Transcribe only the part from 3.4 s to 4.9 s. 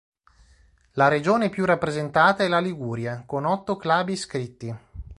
otto club iscritti.